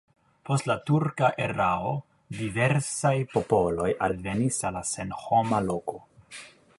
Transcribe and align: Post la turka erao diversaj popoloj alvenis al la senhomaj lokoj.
Post 0.49 0.67
la 0.69 0.75
turka 0.89 1.27
erao 1.47 1.91
diversaj 2.39 3.13
popoloj 3.35 3.89
alvenis 4.07 4.61
al 4.71 4.77
la 4.79 4.85
senhomaj 4.95 5.65
lokoj. 5.71 6.01